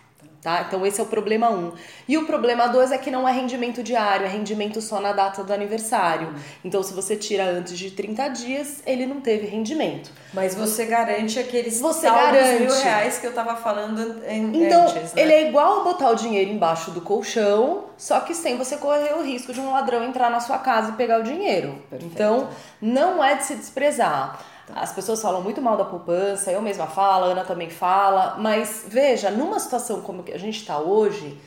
Tá? 0.47 0.63
Então 0.65 0.85
esse 0.85 0.97
é 0.97 1.03
o 1.03 1.07
problema 1.07 1.49
1. 1.49 1.57
Um. 1.57 1.73
E 2.07 2.17
o 2.17 2.25
problema 2.25 2.67
2 2.67 2.93
é 2.93 2.97
que 2.97 3.11
não 3.11 3.27
é 3.27 3.33
rendimento 3.33 3.83
diário, 3.83 4.25
é 4.25 4.29
rendimento 4.29 4.79
só 4.79 5.01
na 5.01 5.11
data 5.11 5.43
do 5.43 5.51
aniversário. 5.51 6.33
Então 6.63 6.81
se 6.81 6.93
você 6.93 7.17
tira 7.17 7.43
antes 7.43 7.77
de 7.77 7.91
30 7.91 8.29
dias, 8.29 8.81
ele 8.85 9.05
não 9.05 9.19
teve 9.19 9.45
rendimento. 9.45 10.09
Mas 10.33 10.55
você 10.55 10.85
garante 10.85 11.37
aqueles 11.37 11.81
você 11.81 12.09
garante. 12.09 12.61
mil 12.61 12.73
reais 12.73 13.17
que 13.17 13.27
eu 13.27 13.33
tava 13.33 13.57
falando 13.57 14.23
em, 14.25 14.63
então, 14.63 14.83
antes, 14.83 15.13
né? 15.13 15.21
ele 15.21 15.33
é 15.33 15.49
igual 15.49 15.83
botar 15.83 16.11
o 16.11 16.15
dinheiro 16.15 16.49
embaixo 16.49 16.91
do 16.91 17.01
colchão, 17.01 17.83
só 17.97 18.21
que 18.21 18.33
sem 18.33 18.55
você 18.55 18.77
correr 18.77 19.15
o 19.15 19.23
risco 19.23 19.51
de 19.51 19.59
um 19.59 19.73
ladrão 19.73 20.01
entrar 20.05 20.31
na 20.31 20.39
sua 20.39 20.59
casa 20.59 20.91
e 20.91 20.93
pegar 20.93 21.19
o 21.19 21.23
dinheiro. 21.23 21.77
Perfeito. 21.89 22.13
Então, 22.13 22.47
não 22.81 23.21
é 23.21 23.35
de 23.35 23.43
se 23.43 23.55
desprezar. 23.55 24.39
As 24.75 24.91
pessoas 24.91 25.21
falam 25.21 25.41
muito 25.41 25.61
mal 25.61 25.77
da 25.77 25.85
poupança, 25.85 26.51
eu 26.51 26.61
mesma 26.61 26.87
falo, 26.87 27.25
a 27.25 27.27
Ana 27.29 27.45
também 27.45 27.69
fala, 27.69 28.35
mas 28.37 28.85
veja, 28.87 29.31
numa 29.31 29.59
situação 29.59 30.01
como 30.01 30.23
a 30.33 30.37
gente 30.37 30.59
está 30.59 30.77
hoje, 30.77 31.39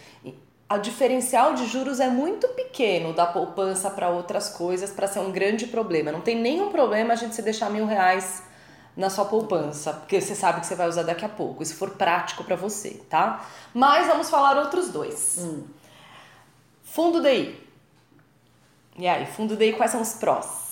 a 0.68 0.78
diferencial 0.78 1.52
de 1.52 1.66
juros 1.66 2.00
é 2.00 2.08
muito 2.08 2.48
pequeno 2.48 3.12
da 3.12 3.26
poupança 3.26 3.90
para 3.90 4.08
outras 4.08 4.48
coisas 4.48 4.90
para 4.90 5.06
ser 5.06 5.18
um 5.18 5.32
grande 5.32 5.66
problema. 5.66 6.12
Não 6.12 6.20
tem 6.20 6.40
nenhum 6.40 6.70
problema 6.70 7.12
a 7.12 7.16
gente 7.16 7.34
se 7.34 7.42
deixar 7.42 7.68
mil 7.70 7.86
reais 7.86 8.42
na 8.96 9.10
sua 9.10 9.24
poupança, 9.24 9.92
porque 9.92 10.20
você 10.20 10.34
sabe 10.34 10.60
que 10.60 10.66
você 10.66 10.74
vai 10.74 10.88
usar 10.88 11.02
daqui 11.02 11.24
a 11.24 11.28
pouco, 11.28 11.64
se 11.64 11.74
for 11.74 11.90
prático 11.90 12.44
para 12.44 12.56
você, 12.56 13.02
tá? 13.08 13.44
Mas 13.74 14.06
vamos 14.06 14.30
falar 14.30 14.56
outros 14.58 14.88
dois. 14.88 15.38
Hum. 15.40 15.64
Fundo 16.84 17.20
DI. 17.20 17.58
E 18.96 19.08
aí, 19.08 19.26
fundo 19.26 19.56
DI, 19.56 19.72
quais 19.72 19.90
são 19.90 20.00
os 20.00 20.14
prós? 20.14 20.69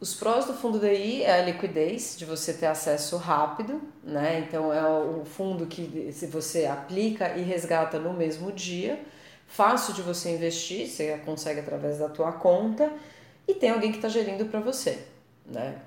Os 0.00 0.14
prós 0.14 0.46
do 0.46 0.54
fundo 0.54 0.78
DI 0.78 1.22
é 1.24 1.40
a 1.40 1.44
liquidez, 1.44 2.16
de 2.16 2.24
você 2.24 2.54
ter 2.54 2.64
acesso 2.64 3.18
rápido, 3.18 3.82
né? 4.02 4.38
Então 4.40 4.72
é 4.72 4.82
o 4.82 5.26
fundo 5.26 5.66
que 5.66 6.10
se 6.10 6.26
você 6.26 6.64
aplica 6.64 7.36
e 7.36 7.42
resgata 7.42 7.98
no 7.98 8.14
mesmo 8.14 8.50
dia, 8.50 8.98
fácil 9.46 9.92
de 9.92 10.00
você 10.00 10.30
investir, 10.30 10.88
você 10.88 11.18
consegue 11.18 11.60
através 11.60 11.98
da 11.98 12.08
tua 12.08 12.32
conta 12.32 12.90
e 13.46 13.52
tem 13.52 13.68
alguém 13.68 13.90
que 13.90 13.98
está 13.98 14.08
gerindo 14.08 14.46
para 14.46 14.60
você, 14.60 15.04
né? 15.44 15.78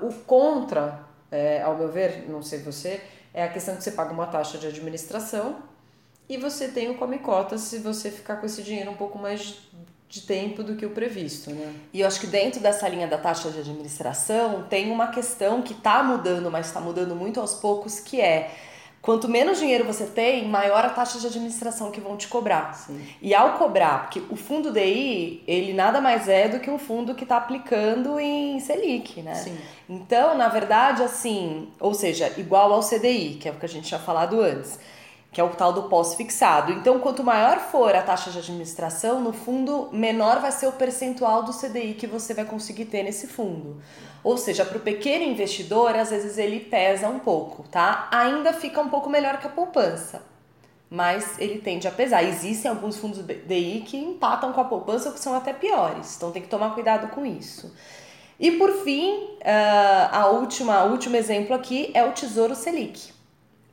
o 0.00 0.12
contra, 0.24 1.04
é, 1.30 1.60
ao 1.60 1.76
meu 1.76 1.92
ver, 1.92 2.26
não 2.26 2.42
sei 2.42 2.60
você, 2.60 3.02
é 3.34 3.42
a 3.44 3.48
questão 3.48 3.76
que 3.76 3.84
você 3.84 3.90
paga 3.90 4.12
uma 4.12 4.26
taxa 4.26 4.56
de 4.56 4.66
administração 4.66 5.56
e 6.26 6.38
você 6.38 6.68
tem 6.68 6.90
o 6.90 6.96
come 6.96 7.20
se 7.58 7.78
você 7.80 8.10
ficar 8.10 8.36
com 8.36 8.46
esse 8.46 8.62
dinheiro 8.62 8.90
um 8.90 8.96
pouco 8.96 9.18
mais 9.18 9.58
de 10.08 10.22
tempo 10.22 10.62
do 10.62 10.74
que 10.74 10.86
o 10.86 10.90
previsto, 10.90 11.50
né? 11.50 11.74
E 11.92 12.00
eu 12.00 12.06
acho 12.06 12.18
que 12.18 12.26
dentro 12.26 12.60
dessa 12.60 12.88
linha 12.88 13.06
da 13.06 13.18
taxa 13.18 13.50
de 13.50 13.58
administração 13.58 14.64
tem 14.68 14.90
uma 14.90 15.08
questão 15.08 15.60
que 15.60 15.74
está 15.74 16.02
mudando, 16.02 16.50
mas 16.50 16.66
está 16.66 16.80
mudando 16.80 17.14
muito 17.14 17.38
aos 17.38 17.54
poucos, 17.54 18.00
que 18.00 18.18
é 18.18 18.50
quanto 19.02 19.28
menos 19.28 19.58
dinheiro 19.58 19.84
você 19.84 20.06
tem, 20.06 20.48
maior 20.48 20.82
a 20.82 20.88
taxa 20.88 21.18
de 21.18 21.26
administração 21.26 21.90
que 21.90 22.00
vão 22.00 22.16
te 22.16 22.26
cobrar. 22.26 22.72
Sim. 22.72 23.06
E 23.20 23.34
ao 23.34 23.58
cobrar, 23.58 24.04
porque 24.04 24.22
o 24.30 24.36
fundo 24.36 24.72
DI, 24.72 25.44
ele 25.46 25.74
nada 25.74 26.00
mais 26.00 26.26
é 26.26 26.48
do 26.48 26.58
que 26.58 26.70
um 26.70 26.78
fundo 26.78 27.14
que 27.14 27.24
está 27.24 27.36
aplicando 27.36 28.18
em 28.18 28.58
Selic, 28.60 29.20
né? 29.20 29.34
Sim. 29.34 29.58
Então, 29.86 30.36
na 30.38 30.48
verdade, 30.48 31.02
assim, 31.02 31.68
ou 31.78 31.92
seja, 31.92 32.32
igual 32.38 32.72
ao 32.72 32.80
CDI, 32.80 33.36
que 33.40 33.46
é 33.46 33.52
o 33.52 33.56
que 33.56 33.66
a 33.66 33.68
gente 33.68 33.88
tinha 33.88 34.00
falado 34.00 34.40
antes 34.40 34.78
que 35.38 35.42
é 35.42 35.44
o 35.44 35.50
tal 35.50 35.72
do 35.72 35.84
pós-fixado. 35.84 36.72
Então, 36.72 36.98
quanto 36.98 37.22
maior 37.22 37.60
for 37.60 37.94
a 37.94 38.02
taxa 38.02 38.28
de 38.28 38.38
administração, 38.38 39.20
no 39.20 39.32
fundo, 39.32 39.88
menor 39.92 40.40
vai 40.40 40.50
ser 40.50 40.66
o 40.66 40.72
percentual 40.72 41.44
do 41.44 41.52
CDI 41.52 41.94
que 41.94 42.08
você 42.08 42.34
vai 42.34 42.44
conseguir 42.44 42.86
ter 42.86 43.04
nesse 43.04 43.28
fundo. 43.28 43.80
Ou 44.24 44.36
seja, 44.36 44.64
para 44.64 44.78
o 44.78 44.80
pequeno 44.80 45.22
investidor, 45.22 45.94
às 45.94 46.10
vezes 46.10 46.38
ele 46.38 46.58
pesa 46.58 47.08
um 47.08 47.20
pouco, 47.20 47.62
tá? 47.68 48.08
Ainda 48.10 48.52
fica 48.52 48.80
um 48.80 48.88
pouco 48.88 49.08
melhor 49.08 49.38
que 49.38 49.46
a 49.46 49.50
poupança, 49.50 50.24
mas 50.90 51.38
ele 51.38 51.60
tende 51.60 51.86
a 51.86 51.92
pesar. 51.92 52.24
Existem 52.24 52.68
alguns 52.68 52.96
fundos 52.96 53.24
DI 53.24 53.84
que 53.86 53.96
empatam 53.96 54.52
com 54.52 54.60
a 54.60 54.64
poupança 54.64 55.10
ou 55.10 55.14
que 55.14 55.20
são 55.20 55.36
até 55.36 55.52
piores, 55.52 56.16
então 56.16 56.32
tem 56.32 56.42
que 56.42 56.48
tomar 56.48 56.74
cuidado 56.74 57.14
com 57.14 57.24
isso. 57.24 57.72
E 58.40 58.50
por 58.50 58.72
fim, 58.82 59.36
ah, 59.44 60.10
a 60.20 60.26
última, 60.30 60.82
o 60.82 60.90
último 60.90 61.14
exemplo 61.14 61.54
aqui 61.54 61.92
é 61.94 62.04
o 62.04 62.10
Tesouro 62.10 62.56
Selic. 62.56 63.17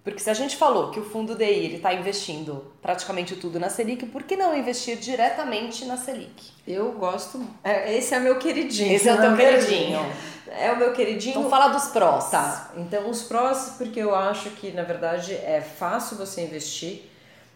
Porque 0.05 0.19
se 0.19 0.29
a 0.29 0.35
gente 0.35 0.55
falou 0.55 0.91
que 0.91 0.99
o 0.99 1.03
fundo 1.03 1.33
DI 1.33 1.77
está 1.77 1.91
investindo 1.91 2.63
praticamente 2.79 3.35
tudo 3.37 3.59
na 3.59 3.69
Selic, 3.69 4.05
por 4.05 4.21
que 4.21 4.37
não 4.37 4.55
investir 4.55 4.97
diretamente 4.97 5.83
na 5.85 5.97
Selic? 5.97 6.51
Eu 6.67 6.91
gosto. 6.91 7.43
É, 7.63 7.97
esse 7.97 8.13
é 8.13 8.19
meu 8.19 8.37
queridinho. 8.37 8.93
Esse 8.93 9.09
é 9.09 9.15
o 9.15 9.19
teu 9.19 9.35
queridinho. 9.35 9.99
É 10.47 10.71
o 10.71 10.77
meu 10.77 10.93
queridinho. 10.93 11.39
Então 11.39 11.49
fala 11.49 11.69
dos 11.69 11.87
prós. 11.87 12.29
Tá. 12.29 12.71
Então 12.77 13.09
os 13.09 13.23
prós, 13.23 13.73
porque 13.79 13.99
eu 13.99 14.13
acho 14.13 14.51
que 14.51 14.71
na 14.71 14.83
verdade 14.83 15.33
é 15.33 15.59
fácil 15.59 16.17
você 16.17 16.43
investir 16.43 17.09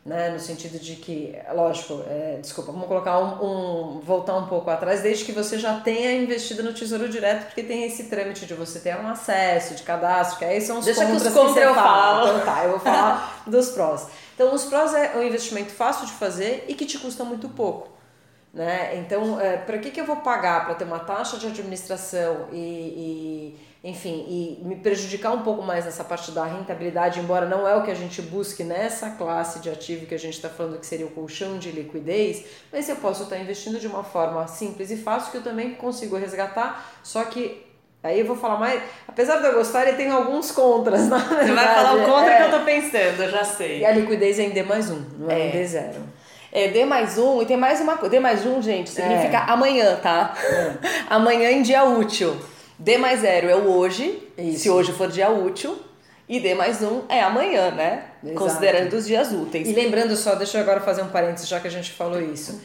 né? 0.06 0.30
No 0.30 0.40
sentido 0.40 0.80
de 0.80 0.96
que, 0.96 1.36
lógico, 1.54 2.04
é, 2.08 2.40
desculpa, 2.42 2.72
vamos 2.72 2.88
colocar 2.88 3.20
um, 3.20 3.98
um, 3.98 4.00
voltar 4.00 4.36
um 4.38 4.48
pouco 4.48 4.70
atrás, 4.70 5.02
desde 5.02 5.26
que 5.26 5.32
você 5.32 5.60
já 5.60 5.80
tenha 5.80 6.14
investido 6.14 6.64
no 6.64 6.74
Tesouro 6.74 7.10
Direto, 7.10 7.46
porque 7.46 7.64
tem 7.64 7.84
esse 7.86 8.06
trâmite 8.06 8.46
de 8.46 8.54
você 8.54 8.80
ter 8.80 8.96
um 8.98 9.08
acesso, 9.08 9.76
de 9.76 9.84
cadastro, 9.84 10.40
que 10.40 10.46
aí 10.46 10.62
são 10.62 10.80
os 10.80 10.86
Deixa 10.86 11.02
contras 11.02 11.22
que, 11.22 11.28
os 11.28 11.34
contras 11.34 11.54
que 11.54 11.60
eu. 11.62 11.72
Então 11.72 12.46
tá, 12.46 12.64
eu 12.64 12.70
vou 12.72 12.80
falar 12.80 13.44
dos 13.48 13.70
prós. 13.70 14.08
Então 14.36 14.54
os 14.54 14.66
prós 14.66 14.94
é 14.94 15.18
um 15.18 15.24
investimento 15.24 15.72
fácil 15.72 16.06
de 16.06 16.14
fazer 16.14 16.66
e 16.68 16.74
que 16.74 16.86
te 16.86 16.98
custa 16.98 17.24
muito 17.24 17.50
pouco. 17.50 17.90
Né? 18.54 18.98
Então, 18.98 19.40
é, 19.40 19.58
para 19.58 19.78
que, 19.78 19.92
que 19.92 20.02
eu 20.02 20.06
vou 20.06 20.18
pagar 20.18 20.66
para 20.66 20.74
ter 20.74 20.84
uma 20.84 21.00
taxa 21.00 21.38
de 21.38 21.46
administração 21.46 22.48
e, 22.52 22.58
e 22.58 23.60
enfim, 23.82 24.26
e 24.28 24.62
me 24.66 24.76
prejudicar 24.76 25.32
um 25.32 25.42
pouco 25.42 25.62
mais 25.62 25.86
nessa 25.86 26.04
parte 26.04 26.32
da 26.32 26.44
rentabilidade, 26.44 27.20
embora 27.20 27.46
não 27.46 27.66
é 27.66 27.76
o 27.76 27.84
que 27.84 27.90
a 27.90 27.96
gente 27.96 28.22
busque 28.22 28.62
nessa 28.62 29.12
classe 29.12 29.60
de 29.60 29.70
ativo 29.70 30.06
que 30.06 30.14
a 30.14 30.20
gente 30.20 30.34
está 30.34 30.50
falando 30.50 30.78
que 30.78 30.86
seria 30.86 31.06
o 31.06 31.12
colchão 31.12 31.58
de 31.58 31.72
liquidez, 31.72 32.44
mas 32.74 32.90
eu 32.90 32.98
posso 32.98 33.24
estar 33.24 33.38
investindo 33.38 33.80
de 33.80 33.88
uma 33.88 34.04
forma 34.04 34.46
simples 34.48 34.92
e 34.92 34.98
fácil 34.98 35.32
que 35.32 35.38
eu 35.38 35.44
também 35.44 35.76
consigo 35.76 36.18
resgatar, 36.18 37.00
só 37.02 37.24
que 37.24 37.66
aí 38.04 38.20
eu 38.20 38.26
vou 38.26 38.36
falar 38.36 38.60
mais, 38.60 38.82
apesar 39.08 39.38
de 39.38 39.48
eu 39.48 39.54
gostar, 39.54 39.88
ele 39.88 39.96
tem 39.96 40.10
alguns 40.10 40.52
contras, 40.52 41.08
na 41.08 41.18
verdade. 41.18 41.48
Você 41.48 41.54
vai 41.54 41.76
falar 41.76 41.96
o 41.96 42.06
contra 42.06 42.34
é. 42.34 42.38
que 42.38 42.44
eu 42.44 42.60
tô 42.60 42.66
pensando, 42.66 43.24
eu 43.24 43.32
já 43.32 43.46
sei. 43.46 43.80
E 43.80 43.86
a 43.86 43.92
liquidez 43.92 44.40
é 44.40 44.44
em 44.44 44.50
D 44.50 44.62
mais 44.62 44.90
um, 44.90 45.06
não 45.18 45.32
é, 45.32 45.40
é. 45.40 45.48
em 45.48 45.52
D 45.52 45.66
zero. 45.66 46.04
É, 46.52 46.68
D 46.68 46.84
mais 46.84 47.18
um, 47.18 47.42
e 47.42 47.46
tem 47.46 47.56
mais 47.56 47.80
uma 47.80 47.96
coisa. 47.96 48.10
D 48.10 48.20
mais 48.20 48.46
um, 48.46 48.62
gente, 48.62 48.90
significa 48.90 49.38
é. 49.38 49.52
amanhã, 49.52 49.96
tá? 49.96 50.34
É. 50.44 50.74
amanhã 51.10 51.50
em 51.52 51.62
dia 51.62 51.86
útil. 51.86 52.36
D 52.80 52.98
mais 52.98 53.20
zero 53.20 53.50
é 53.50 53.56
o 53.58 53.70
hoje, 53.72 54.26
Isso. 54.38 54.60
se 54.60 54.70
hoje 54.70 54.94
for 54.94 55.10
dia 55.10 55.30
útil, 55.30 55.78
e 56.30 56.40
D 56.40 56.56
mais 56.56 56.82
um 56.82 57.02
é 57.10 57.22
amanhã, 57.22 57.72
né? 57.72 58.12
Exato. 58.24 58.40
Considerando 58.40 58.94
os 58.94 59.06
dias 59.06 59.34
úteis. 59.34 59.68
E 59.68 59.74
lembrando 59.74 60.16
só, 60.16 60.34
deixa 60.36 60.58
eu 60.58 60.62
agora 60.62 60.80
fazer 60.80 61.02
um 61.02 61.10
parênteses, 61.10 61.50
já 61.50 61.60
que 61.60 61.68
a 61.68 61.72
gente 61.72 61.92
falou 61.92 62.22
isso. 62.22 62.62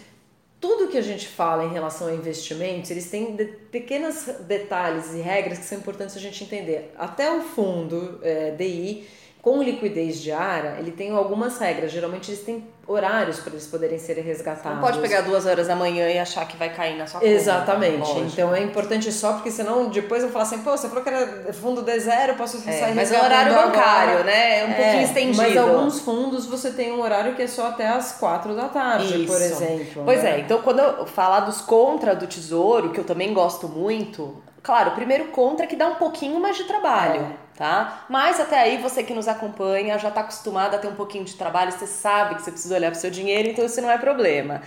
Tudo 0.61 0.87
que 0.87 0.97
a 0.97 1.03
gente 1.03 1.27
fala 1.27 1.65
em 1.65 1.73
relação 1.73 2.07
a 2.07 2.15
investimentos, 2.15 2.91
eles 2.93 3.11
têm 3.11 3.35
de, 3.35 3.45
pequenos 3.45 4.27
detalhes 4.47 5.13
e 5.15 5.19
regras 5.19 5.59
que 5.59 5.65
são 5.65 5.79
importantes 5.79 6.17
a 6.17 6.21
gente 6.21 6.45
entender. 6.45 6.95
Até 6.97 7.31
o 7.31 7.41
fundo 7.41 8.21
é, 8.23 8.53
DI, 8.53 9.09
com 9.43 9.63
liquidez 9.63 10.23
diária, 10.23 10.77
ele 10.79 10.93
tem 10.93 11.11
algumas 11.11 11.59
regras. 11.59 11.91
Geralmente 11.91 12.31
eles 12.31 12.43
têm 12.45 12.65
horários 12.87 13.41
para 13.41 13.53
eles 13.53 13.67
poderem 13.67 13.99
ser 13.99 14.15
resgatados. 14.19 14.79
Não 14.79 14.81
pode 14.81 14.99
pegar 15.01 15.23
duas 15.23 15.47
horas 15.47 15.67
da 15.69 15.77
manhã 15.77 16.09
e 16.09 16.19
achar 16.19 16.47
que 16.47 16.57
vai 16.57 16.73
cair 16.73 16.97
na 16.97 17.07
sua 17.07 17.21
conta. 17.21 17.33
Exatamente. 17.33 18.19
Então 18.21 18.55
é 18.55 18.63
importante 18.63 19.11
só 19.13 19.35
porque 19.35 19.51
senão 19.51 19.89
depois 19.89 20.23
eu 20.23 20.31
falar 20.31 20.45
assim, 20.45 20.59
pô, 20.59 20.71
você 20.71 20.89
falou 20.89 21.03
que 21.03 21.09
era 21.09 21.53
fundo 21.53 21.83
D 21.83 21.99
zero, 21.99 22.35
posso 22.35 22.57
é, 22.69 22.73
sair 22.73 22.95
Mas 22.95 23.11
é 23.11 23.21
horário 23.21 23.55
bancário, 23.55 24.13
agora. 24.15 24.25
né? 24.25 24.59
É 24.61 24.65
um 24.65 24.71
é, 24.71 24.75
pouquinho 24.75 25.03
estendido. 25.03 25.37
Mas 25.37 25.57
alguns 25.57 26.01
fundos 26.01 26.47
você 26.47 26.71
tem 26.71 26.93
um 26.93 27.01
horário 27.01 27.35
que 27.35 27.43
é 27.43 27.47
só 27.47 27.69
até 27.69 27.89
as 27.89 28.13
quatro 28.13 28.55
da 28.55 28.69
tarde, 28.69 29.23
Isso. 29.23 29.33
por 29.33 29.41
exemplo. 29.41 30.03
Pois 30.05 30.23
né? 30.23 30.37
é, 30.37 30.41
então 30.41 30.61
quando 30.63 30.81
eu 30.81 31.07
falar 31.07 31.41
dos 31.41 31.61
contra 31.61 32.15
do 32.15 32.27
tesouro, 32.27 32.91
que 32.91 33.01
eu 33.01 33.05
também 33.05 33.33
gosto 33.33 33.69
muito, 33.69 34.43
claro, 34.63 34.91
o 34.91 34.95
primeiro 34.95 35.27
contra 35.27 35.65
é 35.65 35.69
que 35.69 35.77
dá 35.77 35.89
um 35.89 35.97
pouquinho 35.97 36.39
mais 36.41 36.57
de 36.57 36.65
trabalho. 36.65 37.23
É 37.23 37.44
tá? 37.57 38.05
Mas 38.09 38.41
até 38.41 38.59
aí 38.59 38.79
você 38.79 39.03
que 39.03 39.15
nos 39.15 39.29
acompanha 39.29 39.99
já 39.99 40.09
está 40.09 40.21
acostumado 40.21 40.75
a 40.75 40.79
ter 40.79 40.89
um 40.89 40.95
pouquinho 40.95 41.25
de 41.25 41.35
trabalho, 41.35 41.73
você 41.73 41.87
sabe 41.87 42.37
que 42.37 42.43
você 42.43 42.51
precisa 42.51 42.75
olhar 42.75 42.91
para 42.91 42.99
o 42.99 43.01
seu 43.01 43.11
dinheiro, 43.11 43.49
então 43.49 43.65
isso 43.65 43.81
não 43.81 43.91
é 43.91 43.99
problema. 43.99 44.63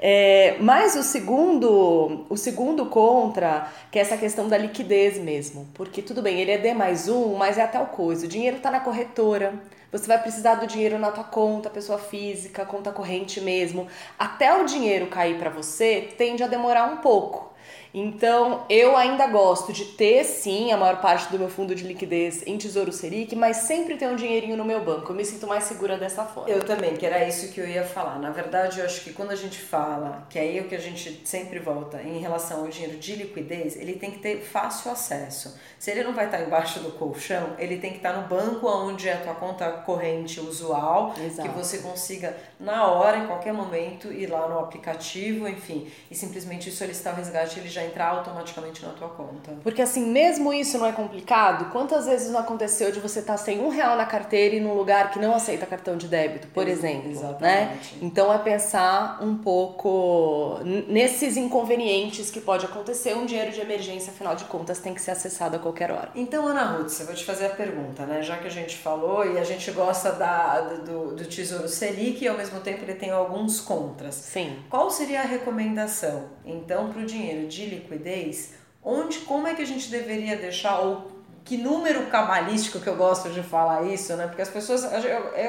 É, 0.00 0.56
mas 0.60 0.96
o 0.96 1.02
segundo, 1.02 2.26
o 2.28 2.36
segundo 2.36 2.86
contra, 2.86 3.68
que 3.90 3.98
é 3.98 4.02
essa 4.02 4.16
questão 4.16 4.48
da 4.48 4.58
liquidez 4.58 5.16
mesmo, 5.18 5.68
porque 5.74 6.02
tudo 6.02 6.20
bem, 6.20 6.40
ele 6.40 6.50
é 6.50 6.58
D 6.58 6.74
mais 6.74 7.08
um, 7.08 7.34
mas 7.36 7.56
é 7.56 7.66
tal 7.66 7.86
coisa, 7.86 8.26
o 8.26 8.28
dinheiro 8.28 8.56
está 8.56 8.70
na 8.70 8.80
corretora, 8.80 9.54
você 9.92 10.06
vai 10.06 10.20
precisar 10.20 10.54
do 10.54 10.66
dinheiro 10.66 10.98
na 10.98 11.12
tua 11.12 11.22
conta, 11.22 11.68
pessoa 11.68 11.98
física, 11.98 12.64
conta 12.64 12.90
corrente 12.90 13.42
mesmo. 13.42 13.86
Até 14.18 14.58
o 14.58 14.64
dinheiro 14.64 15.08
cair 15.08 15.38
para 15.38 15.50
você, 15.50 16.14
tende 16.16 16.42
a 16.42 16.46
demorar 16.46 16.86
um 16.86 16.96
pouco. 16.96 17.52
Então, 17.94 18.64
eu 18.70 18.96
ainda 18.96 19.26
gosto 19.26 19.70
de 19.70 19.84
ter 19.84 20.24
sim 20.24 20.72
a 20.72 20.78
maior 20.78 21.00
parte 21.02 21.30
do 21.30 21.38
meu 21.38 21.50
fundo 21.50 21.74
de 21.74 21.84
liquidez 21.84 22.42
em 22.46 22.56
Tesouro 22.56 22.90
Selic, 22.90 23.36
mas 23.36 23.58
sempre 23.58 23.96
ter 23.96 24.08
um 24.08 24.16
dinheirinho 24.16 24.56
no 24.56 24.64
meu 24.64 24.82
banco. 24.82 25.12
Eu 25.12 25.16
me 25.16 25.24
sinto 25.24 25.46
mais 25.46 25.64
segura 25.64 25.98
dessa 25.98 26.24
forma. 26.24 26.48
Eu 26.48 26.64
também, 26.64 26.96
que 26.96 27.04
era 27.04 27.22
isso 27.28 27.52
que 27.52 27.60
eu 27.60 27.68
ia 27.68 27.84
falar. 27.84 28.18
Na 28.18 28.30
verdade, 28.30 28.80
eu 28.80 28.86
acho 28.86 29.02
que 29.02 29.12
quando 29.12 29.30
a 29.30 29.36
gente 29.36 29.58
fala, 29.58 30.26
que 30.30 30.38
aí 30.38 30.56
é 30.56 30.62
o 30.62 30.68
que 30.68 30.74
a 30.74 30.80
gente 30.80 31.20
sempre 31.24 31.58
volta 31.58 32.00
em 32.02 32.18
relação 32.18 32.60
ao 32.60 32.68
dinheiro 32.68 32.96
de 32.96 33.14
liquidez, 33.14 33.76
ele 33.76 33.94
tem 33.94 34.10
que 34.10 34.20
ter 34.20 34.40
fácil 34.40 34.90
acesso. 34.90 35.54
Se 35.78 35.90
ele 35.90 36.02
não 36.02 36.14
vai 36.14 36.26
estar 36.26 36.40
embaixo 36.40 36.80
do 36.80 36.92
colchão, 36.92 37.56
ele 37.58 37.76
tem 37.76 37.90
que 37.90 37.98
estar 37.98 38.14
no 38.14 38.26
banco 38.26 38.66
onde 38.68 39.08
é 39.08 39.14
a 39.14 39.18
tua 39.18 39.34
conta 39.34 39.70
corrente 39.70 40.40
usual, 40.40 41.14
Exato. 41.22 41.46
que 41.46 41.54
você 41.54 41.78
consiga 41.78 42.34
na 42.58 42.86
hora, 42.86 43.18
em 43.18 43.26
qualquer 43.26 43.52
momento, 43.52 44.10
ir 44.10 44.30
lá 44.30 44.48
no 44.48 44.58
aplicativo, 44.58 45.46
enfim, 45.46 45.90
e 46.10 46.14
simplesmente 46.14 46.70
solicitar 46.70 47.12
o 47.12 47.16
resgate, 47.16 47.58
ele 47.58 47.68
já 47.68 47.81
entrar 47.86 48.08
automaticamente 48.08 48.84
na 48.84 48.92
tua 48.92 49.08
conta. 49.08 49.52
Porque 49.62 49.82
assim, 49.82 50.06
mesmo 50.06 50.52
isso 50.52 50.78
não 50.78 50.86
é 50.86 50.92
complicado, 50.92 51.70
quantas 51.70 52.06
vezes 52.06 52.30
não 52.30 52.40
aconteceu 52.40 52.92
de 52.92 53.00
você 53.00 53.20
estar 53.20 53.34
tá 53.34 53.38
sem 53.38 53.60
um 53.60 53.68
real 53.68 53.96
na 53.96 54.06
carteira 54.06 54.56
e 54.56 54.60
num 54.60 54.74
lugar 54.74 55.10
que 55.10 55.18
não 55.18 55.34
aceita 55.34 55.66
cartão 55.66 55.96
de 55.96 56.08
débito, 56.08 56.48
por 56.48 56.68
exemplo, 56.68 57.08
né? 57.08 57.10
Exatamente. 57.10 57.94
né? 57.94 57.98
Então 58.02 58.32
é 58.32 58.38
pensar 58.38 59.18
um 59.22 59.36
pouco 59.36 60.60
nesses 60.88 61.36
inconvenientes 61.36 62.30
que 62.30 62.40
pode 62.40 62.64
acontecer, 62.64 63.14
um 63.14 63.26
dinheiro 63.26 63.52
de 63.52 63.60
emergência, 63.60 64.12
afinal 64.12 64.34
de 64.34 64.44
contas, 64.44 64.78
tem 64.78 64.94
que 64.94 65.00
ser 65.00 65.12
acessado 65.12 65.56
a 65.56 65.58
qualquer 65.58 65.90
hora. 65.90 66.10
Então, 66.14 66.46
Ana 66.46 66.64
Ruth, 66.64 67.00
eu 67.00 67.06
vou 67.06 67.14
te 67.14 67.24
fazer 67.24 67.46
a 67.46 67.50
pergunta, 67.50 68.04
né? 68.06 68.22
Já 68.22 68.38
que 68.38 68.46
a 68.46 68.50
gente 68.50 68.76
falou 68.76 69.24
e 69.24 69.38
a 69.38 69.44
gente 69.44 69.70
gosta 69.70 70.12
da, 70.12 70.60
do, 70.60 71.14
do 71.14 71.24
Tesouro 71.24 71.68
Selic 71.68 72.22
e 72.22 72.28
ao 72.28 72.36
mesmo 72.36 72.60
tempo 72.60 72.84
ele 72.84 72.94
tem 72.94 73.10
alguns 73.10 73.60
contras. 73.60 74.14
Sim. 74.14 74.58
Qual 74.68 74.90
seria 74.90 75.20
a 75.20 75.24
recomendação, 75.24 76.24
então, 76.44 76.90
para 76.90 77.02
o 77.02 77.06
dinheiro 77.06 77.48
de 77.48 77.64
liquidez, 77.74 78.54
onde, 78.82 79.18
como 79.20 79.46
é 79.46 79.54
que 79.54 79.62
a 79.62 79.66
gente 79.66 79.88
deveria 79.90 80.36
deixar, 80.36 80.80
ou 80.80 81.12
que 81.44 81.56
número 81.56 82.06
cabalístico 82.06 82.78
que 82.78 82.86
eu 82.86 82.94
gosto 82.94 83.28
de 83.30 83.42
falar 83.42 83.82
isso, 83.82 84.14
né? 84.14 84.26
Porque 84.26 84.42
as 84.42 84.48
pessoas. 84.48 84.84
Eu, 84.84 85.00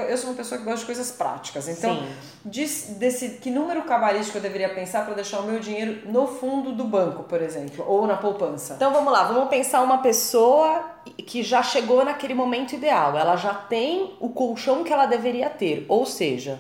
eu 0.10 0.18
sou 0.18 0.32
uma 0.32 0.36
pessoa 0.36 0.58
que 0.58 0.66
gosta 0.66 0.80
de 0.80 0.86
coisas 0.86 1.12
práticas. 1.12 1.68
Então, 1.68 2.04
diz, 2.44 2.96
desse, 2.98 3.38
que 3.38 3.52
número 3.52 3.84
cabalístico 3.84 4.38
eu 4.38 4.42
deveria 4.42 4.70
pensar 4.70 5.06
para 5.06 5.14
deixar 5.14 5.40
o 5.40 5.44
meu 5.44 5.60
dinheiro 5.60 6.10
no 6.10 6.28
fundo 6.28 6.72
do 6.72 6.84
banco, 6.84 7.24
por 7.24 7.42
exemplo, 7.42 7.86
ou 7.88 8.08
na 8.08 8.18
poupança? 8.18 8.74
Então 8.74 8.92
vamos 8.92 9.14
lá, 9.14 9.26
vamos 9.26 9.50
pensar 9.50 9.82
uma 9.82 10.00
pessoa 10.00 10.84
que 11.28 11.44
já 11.44 11.62
chegou 11.62 12.04
naquele 12.04 12.34
momento 12.34 12.74
ideal. 12.74 13.18
Ela 13.18 13.36
já 13.36 13.54
tem 13.54 14.16
o 14.20 14.30
colchão 14.30 14.84
que 14.84 14.92
ela 14.92 15.06
deveria 15.06 15.50
ter. 15.50 15.86
Ou 15.88 16.08
seja, 16.08 16.60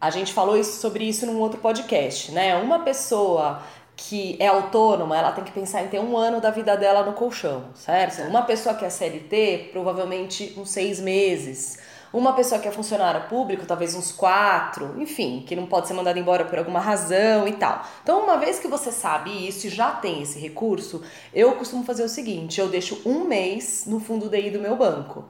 a 0.00 0.10
gente 0.10 0.32
falou 0.32 0.56
isso, 0.56 0.80
sobre 0.80 1.04
isso 1.04 1.26
num 1.26 1.40
outro 1.40 1.60
podcast, 1.60 2.30
né? 2.30 2.56
Uma 2.56 2.78
pessoa 2.80 3.62
que 4.08 4.36
é 4.40 4.46
autônoma, 4.46 5.16
ela 5.16 5.30
tem 5.30 5.44
que 5.44 5.52
pensar 5.52 5.82
em 5.82 5.88
ter 5.88 6.00
um 6.00 6.16
ano 6.16 6.40
da 6.40 6.50
vida 6.50 6.74
dela 6.74 7.04
no 7.04 7.12
colchão, 7.12 7.64
certo? 7.74 8.22
Uma 8.22 8.42
pessoa 8.42 8.74
que 8.74 8.84
é 8.84 8.88
CLT, 8.88 9.68
provavelmente 9.72 10.54
uns 10.56 10.70
seis 10.70 10.98
meses. 10.98 11.78
uma 12.12 12.32
pessoa 12.32 12.60
que 12.60 12.66
é 12.66 12.72
funcionário 12.72 13.28
público, 13.28 13.66
talvez 13.66 13.94
uns 13.94 14.10
quatro, 14.10 14.96
enfim, 14.98 15.44
que 15.46 15.54
não 15.54 15.66
pode 15.66 15.86
ser 15.86 15.94
mandado 15.94 16.18
embora 16.18 16.44
por 16.44 16.58
alguma 16.58 16.80
razão 16.80 17.46
e 17.46 17.52
tal. 17.52 17.86
Então, 18.02 18.24
uma 18.24 18.36
vez 18.36 18.58
que 18.58 18.66
você 18.66 18.90
sabe 18.90 19.46
isso 19.46 19.66
e 19.68 19.70
já 19.70 19.92
tem 19.92 20.22
esse 20.22 20.38
recurso, 20.38 21.02
eu 21.32 21.52
costumo 21.52 21.84
fazer 21.84 22.02
o 22.02 22.08
seguinte: 22.08 22.60
eu 22.60 22.68
deixo 22.68 23.00
um 23.06 23.24
mês 23.24 23.84
no 23.86 24.00
fundo 24.00 24.28
DI 24.28 24.50
do 24.50 24.58
meu 24.58 24.74
banco 24.76 25.24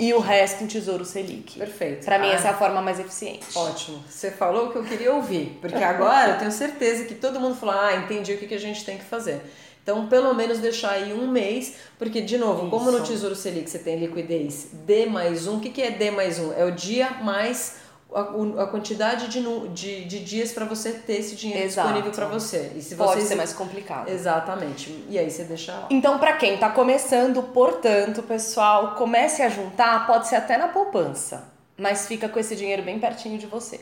e 0.00 0.14
o 0.14 0.18
resto 0.18 0.64
em 0.64 0.66
Tesouro 0.66 1.04
Selic. 1.04 1.58
Perfeito. 1.58 2.06
Para 2.06 2.18
mim, 2.18 2.28
ah, 2.30 2.32
essa 2.32 2.48
é 2.48 2.50
a 2.52 2.54
forma 2.54 2.80
mais 2.80 2.98
eficiente. 2.98 3.46
Ótimo. 3.54 4.02
Você 4.08 4.30
falou 4.30 4.68
o 4.68 4.72
que 4.72 4.78
eu 4.78 4.82
queria 4.82 5.12
ouvir, 5.12 5.58
porque 5.60 5.76
agora 5.76 6.32
eu 6.32 6.38
tenho 6.38 6.50
certeza 6.50 7.04
que 7.04 7.14
todo 7.14 7.38
mundo 7.38 7.54
falou: 7.54 7.74
ah, 7.74 7.94
entendi 7.94 8.32
o 8.32 8.38
que, 8.38 8.46
que 8.46 8.54
a 8.54 8.58
gente 8.58 8.82
tem 8.82 8.96
que 8.96 9.04
fazer. 9.04 9.42
Então, 9.82 10.08
pelo 10.08 10.34
menos 10.34 10.58
deixar 10.58 10.92
aí 10.92 11.12
um 11.12 11.26
mês, 11.26 11.74
porque, 11.98 12.20
de 12.20 12.38
novo, 12.38 12.62
Isso. 12.62 12.70
como 12.70 12.90
no 12.90 13.02
Tesouro 13.02 13.34
Selic 13.34 13.68
você 13.68 13.78
tem 13.78 13.98
liquidez 13.98 14.68
D 14.72 15.06
mais 15.06 15.46
um, 15.46 15.56
o 15.56 15.60
que, 15.60 15.70
que 15.70 15.82
é 15.82 15.90
D 15.90 16.10
mais 16.10 16.38
um? 16.38 16.52
É 16.52 16.64
o 16.64 16.70
dia 16.70 17.10
mais 17.22 17.79
a, 18.14 18.62
a 18.62 18.66
quantidade 18.66 19.28
de, 19.28 19.40
de, 19.68 20.04
de 20.04 20.20
dias 20.20 20.52
para 20.52 20.64
você 20.64 20.92
ter 20.92 21.14
esse 21.14 21.36
dinheiro 21.36 21.64
Exato. 21.64 21.88
disponível 21.88 22.12
para 22.12 22.26
você. 22.26 22.72
E 22.74 22.82
se 22.82 22.96
Pode 22.96 23.22
ser 23.22 23.34
mais 23.34 23.52
complicado. 23.52 24.08
Exatamente. 24.08 25.04
E 25.08 25.18
aí 25.18 25.30
você 25.30 25.44
deixa 25.44 25.72
lá. 25.72 25.86
Então, 25.90 26.18
para 26.18 26.34
quem 26.34 26.54
está 26.54 26.70
começando, 26.70 27.42
portanto, 27.42 28.22
pessoal, 28.22 28.94
comece 28.94 29.42
a 29.42 29.48
juntar, 29.48 30.06
pode 30.06 30.28
ser 30.28 30.36
até 30.36 30.56
na 30.56 30.68
poupança, 30.68 31.52
mas 31.76 32.06
fica 32.06 32.28
com 32.28 32.38
esse 32.38 32.56
dinheiro 32.56 32.82
bem 32.82 32.98
pertinho 32.98 33.38
de 33.38 33.46
você. 33.46 33.80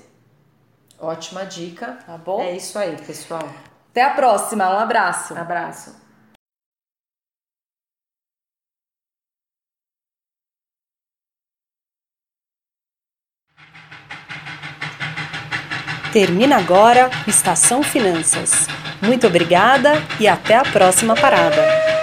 Ótima 1.01 1.45
dica. 1.45 1.99
Tá 2.05 2.19
bom? 2.19 2.41
É 2.41 2.57
isso 2.57 2.79
aí, 2.79 2.97
pessoal. 2.97 3.49
Até 3.91 4.03
a 4.03 4.11
próxima. 4.11 4.69
Um 4.69 4.79
abraço. 4.79 5.37
Abraço. 5.37 6.08
Termina 16.13 16.57
agora 16.57 17.11
Estação 17.27 17.83
Finanças. 17.83 18.67
Muito 19.03 19.27
obrigada 19.27 20.03
e 20.19 20.27
até 20.27 20.57
a 20.57 20.63
próxima 20.63 21.15
parada. 21.15 21.98